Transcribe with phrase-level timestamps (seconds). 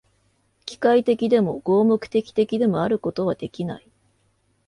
[0.65, 3.87] 機械的でも、合目的的でもあることはできない。